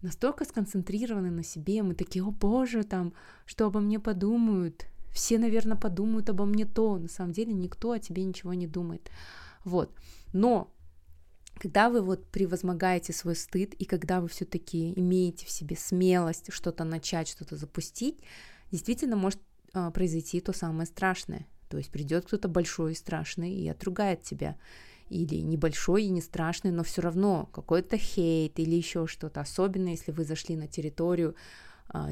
настолько 0.00 0.46
сконцентрированы 0.46 1.30
на 1.30 1.42
себе, 1.42 1.82
мы 1.82 1.94
такие, 1.94 2.24
о 2.24 2.30
боже, 2.30 2.84
там, 2.84 3.12
что 3.44 3.66
обо 3.66 3.80
мне 3.80 4.00
подумают, 4.00 4.86
все, 5.12 5.38
наверное, 5.38 5.76
подумают 5.76 6.30
обо 6.30 6.44
мне 6.44 6.64
то. 6.64 6.98
На 6.98 7.08
самом 7.08 7.32
деле 7.32 7.52
никто 7.52 7.92
о 7.92 7.98
тебе 7.98 8.24
ничего 8.24 8.54
не 8.54 8.66
думает. 8.66 9.10
Вот. 9.64 9.92
Но 10.32 10.72
когда 11.60 11.90
вы 11.90 12.00
вот 12.00 12.26
превозмогаете 12.26 13.12
свой 13.12 13.36
стыд, 13.36 13.74
и 13.74 13.84
когда 13.84 14.20
вы 14.20 14.28
все-таки 14.28 14.92
имеете 14.96 15.46
в 15.46 15.50
себе 15.50 15.76
смелость 15.76 16.52
что-то 16.52 16.84
начать, 16.84 17.28
что-то 17.28 17.56
запустить, 17.56 18.18
действительно 18.70 19.16
может 19.16 19.40
а, 19.72 19.90
произойти 19.90 20.40
то 20.40 20.52
самое 20.52 20.86
страшное. 20.86 21.46
То 21.68 21.76
есть 21.76 21.90
придет 21.90 22.26
кто-то 22.26 22.48
большой 22.48 22.92
и 22.92 22.96
страшный 22.96 23.52
и 23.52 23.68
отругает 23.68 24.22
тебя. 24.22 24.56
Или 25.08 25.36
небольшой 25.36 26.04
и 26.04 26.10
не 26.10 26.20
страшный, 26.20 26.70
но 26.70 26.82
все 26.82 27.02
равно 27.02 27.46
какой-то 27.52 27.98
хейт 27.98 28.58
или 28.58 28.74
еще 28.74 29.06
что-то. 29.06 29.40
Особенно 29.40 29.88
если 29.88 30.12
вы 30.12 30.24
зашли 30.24 30.56
на 30.56 30.66
территорию 30.66 31.34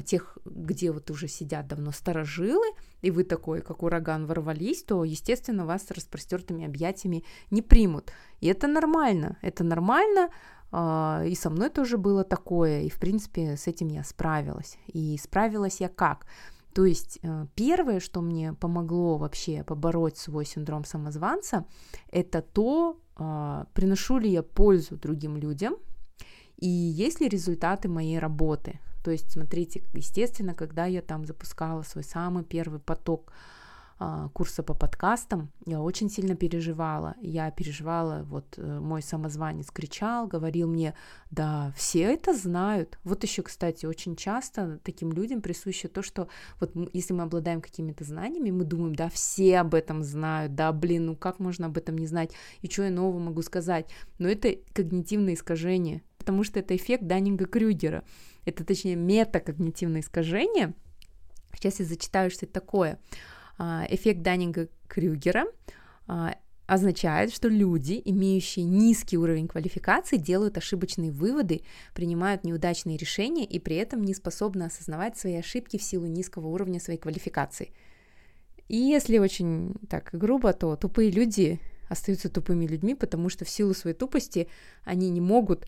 тех, 0.05 0.37
где 0.45 0.91
вот 0.91 1.09
уже 1.09 1.27
сидят 1.27 1.67
давно 1.67 1.91
старожилы, 1.91 2.65
и 3.01 3.11
вы 3.11 3.23
такой, 3.23 3.61
как 3.61 3.83
ураган, 3.83 4.25
ворвались, 4.25 4.83
то, 4.83 5.03
естественно, 5.03 5.65
вас 5.65 5.85
с 5.85 5.91
распростертыми 5.91 6.65
объятиями 6.65 7.23
не 7.49 7.61
примут. 7.61 8.11
И 8.41 8.47
это 8.47 8.67
нормально, 8.67 9.37
это 9.41 9.63
нормально, 9.63 10.29
а, 10.71 11.23
и 11.25 11.35
со 11.35 11.49
мной 11.49 11.69
тоже 11.69 11.97
было 11.97 12.23
такое, 12.23 12.81
и, 12.81 12.89
в 12.89 12.99
принципе, 12.99 13.55
с 13.55 13.67
этим 13.67 13.87
я 13.87 14.03
справилась. 14.03 14.77
И 14.87 15.17
справилась 15.17 15.79
я 15.79 15.89
как? 15.89 16.25
То 16.73 16.85
есть 16.85 17.19
э, 17.23 17.47
первое, 17.55 17.99
что 17.99 18.21
мне 18.21 18.53
помогло 18.53 19.17
вообще 19.17 19.63
побороть 19.63 20.17
свой 20.17 20.45
синдром 20.45 20.85
самозванца, 20.85 21.65
это 22.11 22.41
то, 22.41 22.99
а, 23.15 23.65
приношу 23.73 24.19
ли 24.19 24.29
я 24.29 24.43
пользу 24.43 24.95
другим 24.95 25.35
людям, 25.35 25.75
и 26.57 26.67
есть 26.67 27.21
ли 27.21 27.27
результаты 27.27 27.89
моей 27.89 28.19
работы. 28.19 28.79
То 29.09 29.13
есть, 29.13 29.31
смотрите, 29.31 29.81
естественно, 29.95 30.53
когда 30.53 30.85
я 30.85 31.01
там 31.01 31.25
запускала 31.25 31.81
свой 31.81 32.03
самый 32.03 32.43
первый 32.43 32.79
поток 32.79 33.33
а, 33.97 34.29
курса 34.33 34.61
по 34.61 34.75
подкастам, 34.75 35.49
я 35.65 35.81
очень 35.81 36.11
сильно 36.11 36.35
переживала. 36.35 37.15
Я 37.19 37.49
переживала, 37.49 38.21
вот 38.25 38.45
э, 38.57 38.79
мой 38.79 39.01
самозванец 39.01 39.71
кричал, 39.71 40.27
говорил 40.27 40.67
мне, 40.67 40.93
да, 41.31 41.73
все 41.75 42.01
это 42.01 42.35
знают. 42.35 42.99
Вот 43.03 43.23
еще, 43.23 43.41
кстати, 43.41 43.87
очень 43.87 44.15
часто 44.15 44.79
таким 44.83 45.11
людям 45.11 45.41
присуще 45.41 45.87
то, 45.87 46.03
что 46.03 46.27
вот 46.59 46.71
если 46.93 47.15
мы 47.15 47.23
обладаем 47.23 47.61
какими-то 47.61 48.03
знаниями, 48.03 48.51
мы 48.51 48.63
думаем, 48.63 48.93
да, 48.93 49.09
все 49.09 49.57
об 49.57 49.73
этом 49.73 50.03
знают, 50.03 50.53
да, 50.53 50.71
блин, 50.71 51.07
ну 51.07 51.15
как 51.15 51.39
можно 51.39 51.65
об 51.65 51.79
этом 51.79 51.97
не 51.97 52.05
знать, 52.05 52.31
и 52.61 52.69
что 52.69 52.83
я 52.83 52.91
нового 52.91 53.17
могу 53.17 53.41
сказать? 53.41 53.89
Но 54.19 54.29
это 54.29 54.55
когнитивное 54.73 55.33
искажение, 55.33 56.03
потому 56.29 56.43
что 56.43 56.59
это 56.59 56.75
эффект 56.75 57.05
Даннинга-Крюгера. 57.05 58.03
Это, 58.45 58.63
точнее, 58.63 58.95
метакогнитивное 58.95 60.01
искажение. 60.01 60.75
Сейчас 61.55 61.79
я 61.79 61.85
зачитаю, 61.85 62.29
что 62.29 62.45
это 62.45 62.53
такое. 62.53 62.99
А, 63.57 63.87
эффект 63.89 64.21
Даннинга-Крюгера 64.21 65.45
а, 66.05 66.35
означает, 66.67 67.33
что 67.33 67.47
люди, 67.47 67.99
имеющие 68.05 68.63
низкий 68.63 69.17
уровень 69.17 69.47
квалификации, 69.47 70.17
делают 70.17 70.55
ошибочные 70.59 71.11
выводы, 71.11 71.63
принимают 71.95 72.43
неудачные 72.43 72.95
решения 72.95 73.43
и 73.43 73.57
при 73.57 73.77
этом 73.77 74.03
не 74.03 74.13
способны 74.13 74.61
осознавать 74.61 75.17
свои 75.17 75.33
ошибки 75.33 75.79
в 75.79 75.83
силу 75.83 76.05
низкого 76.05 76.45
уровня 76.45 76.79
своей 76.79 76.99
квалификации. 76.99 77.73
И 78.67 78.77
если 78.77 79.17
очень 79.17 79.73
так 79.89 80.11
грубо, 80.13 80.53
то 80.53 80.75
тупые 80.75 81.09
люди 81.09 81.59
остаются 81.89 82.29
тупыми 82.29 82.67
людьми, 82.67 82.93
потому 82.93 83.29
что 83.29 83.43
в 83.43 83.49
силу 83.49 83.73
своей 83.73 83.95
тупости 83.95 84.47
они 84.85 85.09
не 85.09 85.21
могут 85.21 85.65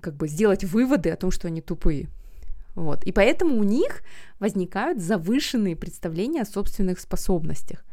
как 0.00 0.14
бы 0.14 0.28
сделать 0.28 0.64
выводы 0.64 1.10
о 1.10 1.16
том, 1.16 1.30
что 1.30 1.48
они 1.48 1.60
тупые. 1.60 2.08
Вот. 2.74 3.04
И 3.04 3.12
поэтому 3.12 3.58
у 3.58 3.64
них 3.64 4.02
возникают 4.38 5.00
завышенные 5.00 5.76
представления 5.76 6.42
о 6.42 6.46
собственных 6.46 7.00
способностях. 7.00 7.84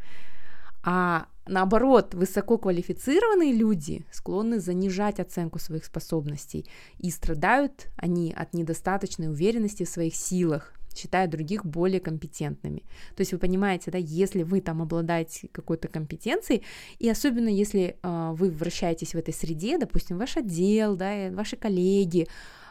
А 0.84 1.26
наоборот, 1.48 2.14
высококвалифицированные 2.14 3.54
люди 3.54 4.06
склонны 4.12 4.60
занижать 4.60 5.20
оценку 5.20 5.58
своих 5.58 5.86
способностей 5.86 6.70
и 7.00 7.10
страдают 7.10 7.88
они 7.96 8.32
от 8.38 8.54
недостаточной 8.54 9.30
уверенности 9.30 9.84
в 9.84 9.90
своих 9.90 10.16
силах, 10.16 10.75
считая 10.96 11.28
других 11.28 11.66
более 11.66 12.00
компетентными. 12.00 12.84
То 13.16 13.22
есть 13.22 13.34
вы 13.34 13.40
понимаете, 13.40 13.92
да, 13.92 13.98
если 13.98 14.44
вы 14.44 14.62
там 14.62 14.82
обладаете 14.82 15.48
какой-то 15.52 15.88
компетенцией, 15.88 16.64
и 17.00 17.10
особенно 17.10 17.50
если 17.50 17.98
э, 18.02 18.32
вы 18.34 18.50
вращаетесь 18.50 19.14
в 19.14 19.18
этой 19.18 19.34
среде, 19.34 19.78
допустим, 19.78 20.18
ваш 20.18 20.38
отдел, 20.38 20.96
да, 20.96 21.30
ваши 21.32 21.56
коллеги, 21.58 22.28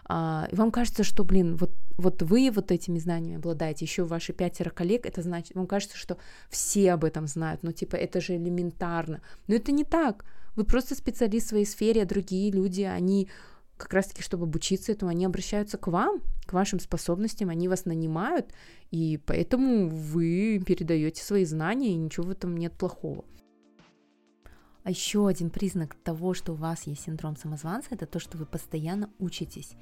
э, 0.09 0.47
вам 0.53 0.71
кажется, 0.71 1.05
что, 1.05 1.25
блин, 1.25 1.57
вот, 1.57 1.73
вот 1.97 2.23
вы 2.23 2.51
вот 2.51 2.73
этими 2.73 2.99
знаниями 2.99 3.37
обладаете, 3.37 3.85
еще 3.85 4.05
ваши 4.05 4.33
пятеро 4.33 4.71
коллег, 4.71 5.07
это 5.07 5.23
значит, 5.23 5.55
вам 5.55 5.67
кажется, 5.67 5.97
что 5.97 6.19
все 6.49 6.93
об 6.93 7.05
этом 7.05 7.27
знают, 7.27 7.63
ну, 7.63 7.73
типа, 7.73 7.97
это 7.97 8.21
же 8.21 8.37
элементарно. 8.37 9.21
Но 9.47 9.55
это 9.55 9.73
не 9.73 9.85
так. 9.85 10.25
Вы 10.57 10.65
просто 10.65 10.95
специалист 10.95 11.47
в 11.47 11.49
своей 11.51 11.67
сфере, 11.67 12.03
а 12.03 12.07
другие 12.07 12.51
люди, 12.53 12.83
они 12.83 13.29
как 13.85 13.95
раз-таки, 13.95 14.23
чтобы 14.23 14.45
обучиться 14.45 14.91
этому, 14.91 15.11
они 15.11 15.25
обращаются 15.25 15.79
к 15.79 15.87
вам, 15.87 16.21
к 16.47 16.53
вашим 16.53 16.81
способностям, 16.81 17.51
они 17.51 17.69
вас 17.69 17.85
нанимают, 17.85 18.53
и 18.91 19.21
поэтому 19.25 19.89
вы 19.89 20.63
передаете 20.67 21.23
свои 21.23 21.45
знания, 21.45 21.93
и 21.93 21.97
ничего 21.97 22.27
в 22.27 22.31
этом 22.31 22.57
нет 22.57 22.73
плохого. 22.73 23.25
А 24.85 24.91
еще 24.91 25.27
один 25.27 25.49
признак 25.51 25.95
того, 25.95 26.35
что 26.35 26.53
у 26.53 26.57
вас 26.57 26.87
есть 26.87 27.05
синдром 27.05 27.37
самозванца, 27.37 27.89
это 27.93 28.07
то, 28.07 28.19
что 28.19 28.37
вы 28.37 28.45
постоянно 28.45 29.09
учитесь. 29.19 29.73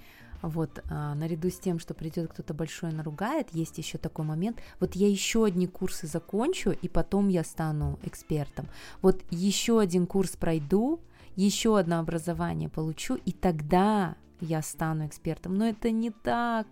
Вот, 0.42 0.82
а, 0.90 1.14
наряду 1.14 1.50
с 1.50 1.58
тем, 1.58 1.78
что 1.78 1.94
придет 1.94 2.32
кто-то 2.32 2.52
большой 2.52 2.90
и 2.90 2.94
наругает, 2.94 3.48
есть 3.52 3.78
еще 3.78 3.98
такой 3.98 4.24
момент. 4.24 4.60
Вот 4.80 4.94
я 4.94 5.08
еще 5.08 5.44
одни 5.44 5.68
курсы 5.68 6.06
закончу, 6.06 6.70
и 6.70 6.88
потом 6.88 7.28
я 7.28 7.44
стану 7.44 7.98
экспертом. 8.02 8.68
Вот 9.02 9.22
еще 9.30 9.80
один 9.80 10.06
курс 10.06 10.36
пройду, 10.36 11.00
еще 11.36 11.78
одно 11.78 11.98
образование 11.98 12.68
получу, 12.68 13.14
и 13.14 13.32
тогда 13.32 14.16
я 14.40 14.62
стану 14.62 15.06
экспертом. 15.06 15.56
Но 15.56 15.66
это 15.66 15.90
не 15.90 16.10
так. 16.10 16.66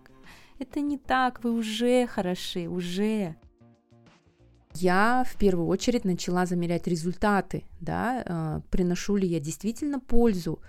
Это 0.59 0.81
не 0.81 0.97
так. 0.97 1.43
Вы 1.43 1.53
уже 1.53 2.07
хороши, 2.07 2.67
уже. 2.67 3.35
Я 4.73 5.25
в 5.27 5.35
первую 5.35 5.67
очередь 5.67 6.05
начала 6.05 6.45
замерять 6.45 6.87
результаты, 6.87 7.65
да, 7.81 8.23
э, 8.25 8.61
приношу 8.69 9.17
ли 9.17 9.27
я 9.27 9.39
действительно 9.39 9.99
пользу, 9.99 10.61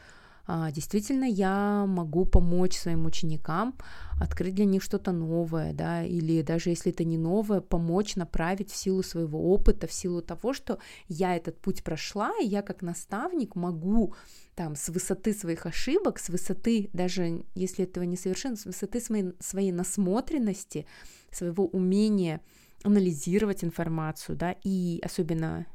действительно 0.46 1.24
я 1.24 1.86
могу 1.86 2.24
помочь 2.24 2.76
своим 2.76 3.06
ученикам, 3.06 3.74
открыть 4.20 4.54
для 4.54 4.64
них 4.64 4.82
что-то 4.82 5.12
новое, 5.12 5.72
да, 5.72 6.04
или 6.04 6.42
даже 6.42 6.70
если 6.70 6.92
это 6.92 7.04
не 7.04 7.16
новое, 7.16 7.60
помочь 7.60 8.16
направить 8.16 8.70
в 8.70 8.76
силу 8.76 9.02
своего 9.02 9.52
опыта, 9.52 9.86
в 9.86 9.92
силу 9.92 10.20
того, 10.20 10.52
что 10.52 10.78
я 11.08 11.36
этот 11.36 11.60
путь 11.60 11.82
прошла, 11.82 12.32
и 12.40 12.46
я 12.46 12.62
как 12.62 12.82
наставник 12.82 13.56
могу 13.56 14.14
там 14.54 14.74
с 14.76 14.88
высоты 14.88 15.32
своих 15.32 15.66
ошибок, 15.66 16.18
с 16.18 16.28
высоты, 16.28 16.90
даже 16.92 17.44
если 17.54 17.84
этого 17.84 18.04
не 18.04 18.16
совершенно, 18.16 18.56
с 18.56 18.64
высоты 18.64 19.00
своей, 19.00 19.32
своей 19.40 19.72
насмотренности, 19.72 20.86
своего 21.30 21.66
умения 21.66 22.40
анализировать 22.84 23.64
информацию, 23.64 24.36
да, 24.36 24.56
и 24.64 25.00
особенно 25.04 25.66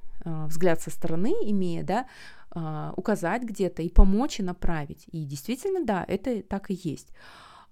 взгляд 0.47 0.81
со 0.81 0.89
стороны 0.89 1.33
имея, 1.43 1.83
да, 1.83 2.07
а, 2.51 2.93
указать 2.97 3.43
где-то 3.43 3.81
и 3.81 3.89
помочь 3.89 4.39
и 4.39 4.43
направить. 4.43 5.05
И 5.11 5.25
действительно, 5.25 5.85
да, 5.85 6.03
это 6.07 6.41
так 6.41 6.71
и 6.71 6.79
есть. 6.83 7.09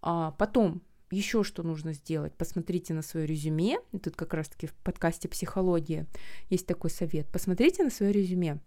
А 0.02 0.32
потом 0.32 0.82
еще 1.12 1.44
что 1.44 1.64
нужно 1.64 1.94
сделать? 1.94 2.36
Посмотрите 2.36 2.94
на 2.94 3.02
свое 3.02 3.26
резюме. 3.26 3.78
Тут 4.04 4.16
как 4.16 4.34
раз-таки 4.34 4.68
в 4.68 4.74
подкасте 4.74 5.28
«Психология» 5.28 6.08
есть 6.50 6.66
такой 6.66 6.90
совет. 6.90 7.28
Посмотрите 7.28 7.84
на 7.84 7.90
свое 7.90 8.12
резюме. 8.12 8.60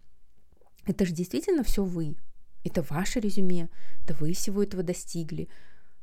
Это 0.85 1.05
же 1.05 1.13
действительно 1.13 1.63
все 1.63 1.83
вы. 1.83 2.15
Это 2.63 2.81
ваше 2.81 3.19
резюме. 3.19 3.69
Это 4.03 4.13
вы 4.15 4.33
всего 4.33 4.63
этого 4.63 4.83
достигли. 4.83 5.47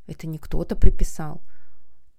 Это 0.06 0.26
не 0.26 0.38
кто-то 0.38 0.76
приписал. 0.76 1.42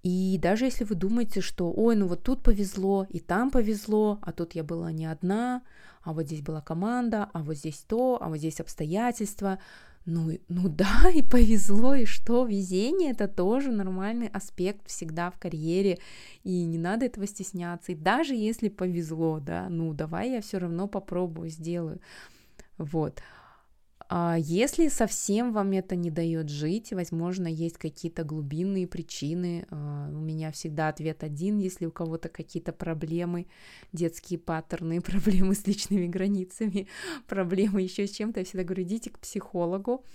И 0.03 0.37
даже 0.41 0.65
если 0.65 0.83
вы 0.83 0.95
думаете, 0.95 1.41
что, 1.41 1.71
ой, 1.71 1.95
ну 1.95 2.07
вот 2.07 2.23
тут 2.23 2.43
повезло, 2.43 3.05
и 3.09 3.19
там 3.19 3.51
повезло, 3.51 4.19
а 4.21 4.31
тут 4.31 4.53
я 4.53 4.63
была 4.63 4.91
не 4.91 5.05
одна, 5.05 5.63
а 6.03 6.13
вот 6.13 6.27
здесь 6.27 6.41
была 6.41 6.61
команда, 6.61 7.29
а 7.33 7.43
вот 7.43 7.57
здесь 7.57 7.83
то, 7.87 8.17
а 8.21 8.29
вот 8.29 8.37
здесь 8.37 8.59
обстоятельства, 8.59 9.59
ну, 10.05 10.31
ну 10.47 10.69
да, 10.69 11.09
и 11.13 11.21
повезло, 11.21 11.95
и 11.95 12.05
что, 12.05 12.45
везение 12.45 13.11
это 13.11 13.27
тоже 13.27 13.71
нормальный 13.71 14.27
аспект 14.27 14.87
всегда 14.87 15.29
в 15.31 15.37
карьере, 15.37 15.99
и 16.43 16.63
не 16.63 16.77
надо 16.77 17.05
этого 17.05 17.27
стесняться, 17.27 17.91
и 17.91 17.95
даже 17.95 18.33
если 18.33 18.69
повезло, 18.69 19.39
да, 19.39 19.67
ну 19.69 19.93
давай 19.93 20.31
я 20.31 20.41
все 20.41 20.59
равно 20.59 20.87
попробую, 20.87 21.49
сделаю, 21.49 21.99
вот. 22.77 23.21
А 24.09 24.37
если 24.39 24.87
совсем 24.87 25.51
вам 25.51 25.71
это 25.71 25.95
не 25.97 26.09
дает 26.09 26.49
жить, 26.49 26.93
возможно, 26.93 27.47
есть 27.47 27.77
какие-то 27.77 28.23
глубинные 28.23 28.87
причины. 28.87 29.67
А, 29.69 30.07
у 30.09 30.19
меня 30.19 30.51
всегда 30.51 30.87
ответ 30.87 31.23
один, 31.23 31.57
если 31.57 31.85
у 31.85 31.91
кого-то 31.91 32.29
какие-то 32.29 32.71
проблемы, 32.71 33.47
детские 33.91 34.39
паттерны, 34.39 35.01
проблемы 35.01 35.55
с 35.55 35.67
личными 35.67 36.07
границами, 36.07 36.87
проблемы 37.27 37.81
еще 37.81 38.07
с 38.07 38.11
чем-то, 38.11 38.39
я 38.39 38.45
всегда 38.45 38.63
говорю, 38.63 38.83
идите 38.83 39.09
к 39.09 39.19
психологу. 39.19 40.05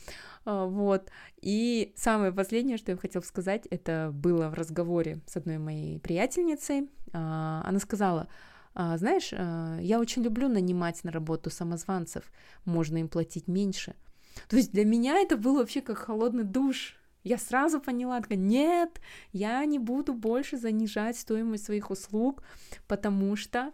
А, 0.46 0.64
вот. 0.64 1.10
И 1.42 1.92
самое 1.94 2.32
последнее, 2.32 2.78
что 2.78 2.92
я 2.92 2.96
хотела 2.96 3.22
сказать, 3.22 3.66
это 3.70 4.10
было 4.14 4.48
в 4.48 4.54
разговоре 4.54 5.20
с 5.26 5.36
одной 5.36 5.58
моей 5.58 5.98
приятельницей. 5.98 6.88
Она 7.12 7.78
сказала, 7.78 8.28
знаешь, 8.74 9.30
а, 9.32 9.78
я 9.80 10.00
очень 10.00 10.22
люблю 10.22 10.48
нанимать 10.48 11.04
на 11.04 11.12
работу 11.12 11.50
самозванцев, 11.50 12.24
можно 12.64 12.98
им 12.98 13.08
платить 13.08 13.48
меньше. 13.48 13.94
То 14.48 14.56
есть 14.56 14.72
для 14.72 14.84
меня 14.84 15.18
это 15.18 15.36
был 15.36 15.56
вообще 15.56 15.80
как 15.80 15.98
холодный 15.98 16.44
душ. 16.44 16.96
Я 17.22 17.38
сразу 17.38 17.80
поняла, 17.80 18.20
такая, 18.20 18.38
нет, 18.38 19.00
я 19.32 19.64
не 19.64 19.78
буду 19.78 20.14
больше 20.14 20.56
занижать 20.56 21.16
стоимость 21.16 21.64
своих 21.64 21.90
услуг, 21.90 22.42
потому 22.88 23.36
что 23.36 23.72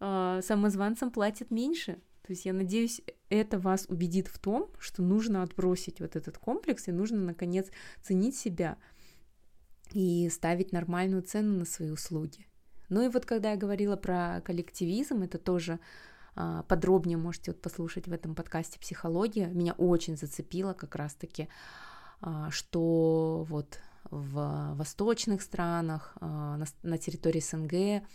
э, 0.00 0.40
самозванцам 0.42 1.10
платят 1.10 1.50
меньше. 1.50 2.00
То 2.22 2.32
есть 2.32 2.44
я 2.44 2.52
надеюсь, 2.52 3.02
это 3.28 3.58
вас 3.58 3.86
убедит 3.88 4.28
в 4.28 4.38
том, 4.38 4.70
что 4.78 5.02
нужно 5.02 5.42
отбросить 5.42 6.00
вот 6.00 6.16
этот 6.16 6.38
комплекс 6.38 6.88
и 6.88 6.92
нужно, 6.92 7.20
наконец, 7.20 7.68
ценить 8.02 8.36
себя 8.36 8.78
и 9.92 10.28
ставить 10.30 10.72
нормальную 10.72 11.22
цену 11.22 11.58
на 11.58 11.64
свои 11.64 11.90
услуги. 11.90 12.47
Ну 12.88 13.02
и 13.02 13.08
вот 13.08 13.26
когда 13.26 13.52
я 13.52 13.56
говорила 13.56 13.96
про 13.96 14.40
коллективизм, 14.44 15.22
это 15.22 15.38
тоже 15.38 15.78
а, 16.34 16.62
подробнее 16.62 17.16
можете 17.16 17.50
вот 17.50 17.60
послушать 17.60 18.06
в 18.06 18.12
этом 18.12 18.34
подкасте 18.34 18.78
«Психология». 18.78 19.46
Меня 19.46 19.72
очень 19.74 20.16
зацепило 20.16 20.72
как 20.72 20.94
раз-таки, 20.94 21.48
а, 22.20 22.50
что 22.50 23.44
вот 23.48 23.80
в 24.10 24.74
восточных 24.74 25.42
странах, 25.42 26.16
а, 26.20 26.58
на 26.82 26.98
территории 26.98 27.40
СНГ 27.40 28.06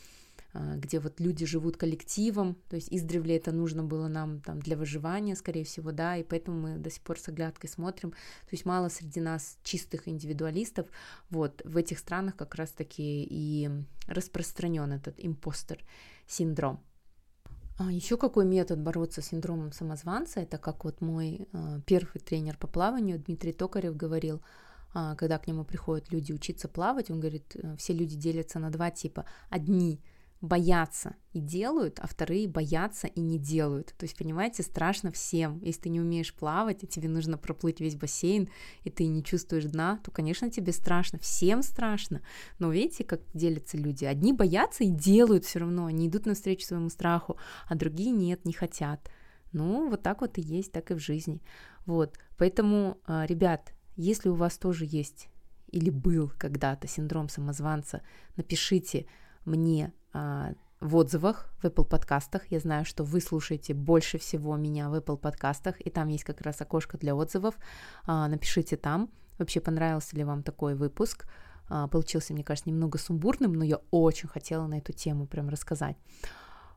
где 0.54 1.00
вот 1.00 1.20
люди 1.20 1.46
живут 1.46 1.78
коллективом, 1.78 2.56
то 2.70 2.76
есть 2.76 2.90
издревле 2.92 3.38
это 3.38 3.52
нужно 3.52 3.84
было 3.84 4.08
нам 4.08 4.40
там 4.40 4.60
для 4.60 4.78
выживания, 4.78 5.36
скорее 5.36 5.64
всего, 5.64 5.92
да, 5.92 6.18
и 6.18 6.24
поэтому 6.24 6.60
мы 6.60 6.78
до 6.78 6.90
сих 6.90 7.02
пор 7.02 7.20
с 7.20 7.28
оглядкой 7.28 7.70
смотрим, 7.70 8.12
то 8.12 8.50
есть 8.52 8.66
мало 8.66 8.90
среди 8.90 9.20
нас 9.20 9.58
чистых 9.64 10.08
индивидуалистов, 10.08 10.88
вот, 11.30 11.62
в 11.66 11.78
этих 11.78 12.00
странах 12.00 12.36
как 12.36 12.56
раз-таки 12.56 13.28
и 13.30 13.70
распространен 14.08 14.92
этот 14.92 15.16
импостер 15.18 15.84
синдром. 16.28 16.84
А 17.78 17.92
еще 17.92 18.18
какой 18.18 18.46
метод 18.46 18.80
бороться 18.80 19.22
с 19.22 19.28
синдромом 19.28 19.72
самозванца, 19.72 20.42
это 20.42 20.58
как 20.60 20.86
вот 20.86 21.02
мой 21.02 21.48
э, 21.52 21.80
первый 21.88 22.20
тренер 22.20 22.58
по 22.58 22.68
плаванию 22.68 23.18
Дмитрий 23.18 23.52
Токарев 23.52 23.98
говорил, 23.98 24.44
э, 24.94 25.16
когда 25.18 25.40
к 25.40 25.48
нему 25.48 25.64
приходят 25.64 26.12
люди 26.12 26.32
учиться 26.32 26.68
плавать, 26.68 27.10
он 27.10 27.20
говорит, 27.20 27.56
э, 27.56 27.76
все 27.78 27.94
люди 27.94 28.16
делятся 28.16 28.60
на 28.60 28.70
два 28.70 28.92
типа. 28.92 29.26
Одни 29.50 30.00
боятся 30.44 31.16
и 31.32 31.40
делают, 31.40 32.00
а 32.00 32.08
вторые 32.08 32.50
боятся 32.50 33.08
и 33.08 33.22
не 33.22 33.40
делают. 33.40 33.96
То 33.98 34.04
есть, 34.04 34.18
понимаете, 34.18 34.62
страшно 34.62 35.10
всем. 35.10 35.60
Если 35.64 35.84
ты 35.84 35.90
не 35.90 36.02
умеешь 36.02 36.34
плавать, 36.34 36.84
и 36.84 36.88
тебе 36.88 37.08
нужно 37.08 37.38
проплыть 37.38 37.80
весь 37.80 37.96
бассейн, 37.96 38.50
и 38.84 38.90
ты 38.90 39.08
не 39.08 39.24
чувствуешь 39.24 39.64
дна, 39.64 40.02
то, 40.04 40.12
конечно, 40.12 40.52
тебе 40.52 40.74
страшно. 40.74 41.18
Всем 41.18 41.64
страшно. 41.64 42.22
Но 42.60 42.72
видите, 42.72 43.06
как 43.06 43.22
делятся 43.34 43.78
люди. 43.78 44.04
Одни 44.04 44.34
боятся 44.34 44.84
и 44.84 44.90
делают 44.90 45.46
все 45.46 45.60
равно. 45.60 45.86
Они 45.86 46.10
идут 46.10 46.26
навстречу 46.26 46.66
своему 46.66 46.90
страху, 46.90 47.38
а 47.70 47.76
другие 47.76 48.12
нет, 48.12 48.44
не 48.44 48.52
хотят. 48.52 49.10
Ну, 49.54 49.90
вот 49.90 50.04
так 50.04 50.20
вот 50.20 50.38
и 50.38 50.42
есть, 50.42 50.74
так 50.74 50.92
и 50.92 50.94
в 50.94 51.00
жизни. 51.00 51.42
Вот. 51.86 52.20
Поэтому, 52.38 52.98
а, 53.06 53.26
ребят, 53.26 53.74
если 53.96 54.28
у 54.28 54.36
вас 54.36 54.58
тоже 54.58 54.86
есть 54.86 55.30
или 55.72 55.90
был 55.90 56.34
когда-то 56.38 56.88
синдром 56.90 57.30
самозванца, 57.30 58.02
напишите 58.36 59.08
мне 59.46 59.94
а, 60.14 60.54
в 60.80 60.96
отзывах 60.96 61.50
в 61.62 61.66
Apple 61.66 61.86
подкастах. 61.86 62.52
Я 62.52 62.60
знаю, 62.60 62.86
что 62.86 63.04
вы 63.04 63.22
слушаете 63.22 63.74
больше 63.74 64.18
всего 64.18 64.56
меня 64.58 64.90
в 64.90 64.96
Apple 64.96 65.18
подкастах, 65.18 65.80
и 65.80 65.90
там 65.90 66.10
есть 66.10 66.24
как 66.24 66.42
раз 66.42 66.62
окошко 66.62 66.98
для 66.98 67.16
отзывов. 67.16 67.56
А, 68.06 68.28
напишите 68.28 68.76
там, 68.76 69.10
вообще 69.38 69.62
понравился 69.62 70.16
ли 70.16 70.24
вам 70.24 70.44
такой 70.44 70.76
выпуск. 70.76 71.26
А, 71.70 71.88
получился, 71.88 72.34
мне 72.34 72.44
кажется, 72.44 72.70
немного 72.70 72.98
сумбурным, 72.98 73.54
но 73.54 73.64
я 73.64 73.80
очень 73.92 74.28
хотела 74.28 74.68
на 74.68 74.78
эту 74.80 74.94
тему 74.94 75.26
прям 75.26 75.50
рассказать. 75.50 75.96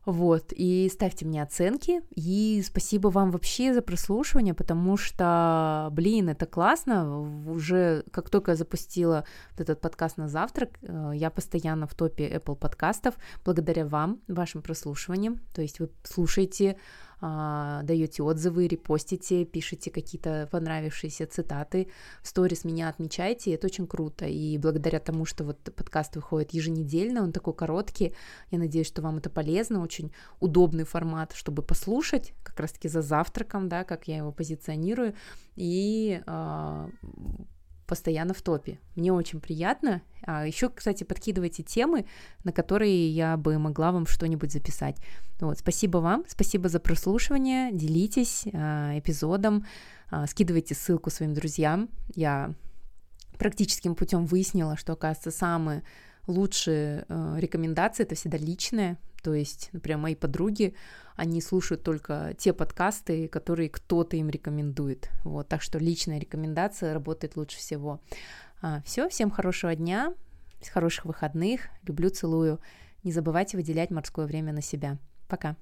Вот, 0.07 0.53
и 0.55 0.89
ставьте 0.89 1.25
мне 1.25 1.43
оценки, 1.43 2.01
и 2.15 2.63
спасибо 2.65 3.09
вам 3.09 3.29
вообще 3.29 3.73
за 3.73 3.81
прослушивание, 3.81 4.53
потому 4.53 4.95
что, 4.95 5.89
блин, 5.91 6.29
это 6.29 6.45
классно, 6.45 7.19
уже 7.51 8.05
как 8.11 8.29
только 8.29 8.51
я 8.51 8.55
запустила 8.55 9.25
вот 9.51 9.59
этот 9.59 9.81
подкаст 9.81 10.15
на 10.15 10.29
завтрак, 10.29 10.69
э, 10.81 11.11
я 11.13 11.29
постоянно 11.29 11.87
в 11.87 11.93
топе 11.93 12.25
Apple 12.25 12.55
подкастов, 12.55 13.15
благодаря 13.43 13.85
вам, 13.85 14.21
вашим 14.29 14.61
прослушиваниям, 14.61 15.41
то 15.53 15.61
есть 15.61 15.81
вы 15.81 15.89
слушаете 16.03 16.77
а, 17.19 17.81
даете 17.83 18.23
отзывы, 18.23 18.67
репостите, 18.67 19.45
пишите 19.45 19.89
какие-то 19.89 20.47
понравившиеся 20.51 21.25
цитаты, 21.27 21.87
в 22.21 22.27
сторис 22.27 22.63
меня 22.63 22.89
отмечайте, 22.89 23.53
это 23.53 23.67
очень 23.67 23.87
круто. 23.87 24.25
И 24.25 24.57
благодаря 24.57 24.99
тому, 24.99 25.25
что 25.25 25.43
вот 25.43 25.57
подкаст 25.75 26.15
выходит 26.15 26.51
еженедельно, 26.51 27.23
он 27.23 27.31
такой 27.31 27.53
короткий, 27.53 28.13
я 28.51 28.59
надеюсь, 28.59 28.87
что 28.87 29.01
вам 29.01 29.17
это 29.17 29.29
полезно, 29.29 29.81
очень 29.81 30.11
удобный 30.39 30.83
формат, 30.83 31.33
чтобы 31.33 31.63
послушать, 31.63 32.33
как 32.43 32.59
раз-таки 32.59 32.87
за 32.87 33.01
завтраком, 33.01 33.67
да, 33.67 33.83
как 33.83 34.07
я 34.07 34.17
его 34.17 34.31
позиционирую, 34.31 35.15
и 35.55 36.21
а, 36.27 36.89
постоянно 37.87 38.33
в 38.33 38.41
топе. 38.41 38.79
Мне 38.95 39.11
очень 39.11 39.39
приятно. 39.39 40.01
А 40.23 40.45
еще, 40.45 40.69
кстати, 40.69 41.03
подкидывайте 41.03 41.63
темы, 41.63 42.05
на 42.43 42.51
которые 42.51 43.09
я 43.09 43.37
бы 43.37 43.57
могла 43.57 43.91
вам 43.91 44.05
что-нибудь 44.05 44.51
записать. 44.51 44.97
Вот, 45.39 45.59
спасибо 45.59 45.99
вам, 45.99 46.25
спасибо 46.27 46.69
за 46.69 46.79
прослушивание, 46.79 47.71
делитесь 47.71 48.45
а, 48.53 48.97
эпизодом, 48.99 49.65
а, 50.09 50.27
скидывайте 50.27 50.75
ссылку 50.75 51.09
своим 51.09 51.33
друзьям. 51.33 51.89
Я 52.13 52.53
практическим 53.37 53.95
путем 53.95 54.25
выяснила, 54.25 54.77
что, 54.77 54.93
оказывается, 54.93 55.31
самые 55.31 55.83
лучшие 56.27 57.05
э, 57.07 57.35
рекомендации 57.39 58.03
это 58.03 58.15
всегда 58.15 58.37
личные, 58.37 58.97
то 59.21 59.33
есть, 59.33 59.69
например, 59.73 59.97
мои 59.97 60.15
подруги, 60.15 60.75
они 61.15 61.41
слушают 61.41 61.83
только 61.83 62.35
те 62.37 62.53
подкасты, 62.53 63.27
которые 63.27 63.69
кто-то 63.69 64.15
им 64.17 64.29
рекомендует. 64.29 65.09
Вот, 65.23 65.47
так 65.47 65.61
что 65.61 65.79
личная 65.79 66.19
рекомендация 66.19 66.93
работает 66.93 67.35
лучше 67.35 67.57
всего. 67.57 67.99
А, 68.61 68.81
все, 68.85 69.09
всем 69.09 69.31
хорошего 69.31 69.75
дня, 69.75 70.13
хороших 70.71 71.05
выходных. 71.05 71.69
Люблю, 71.83 72.09
целую. 72.09 72.59
Не 73.03 73.11
забывайте 73.11 73.57
выделять 73.57 73.91
морское 73.91 74.25
время 74.25 74.53
на 74.53 74.61
себя. 74.61 74.97
Пока. 75.27 75.55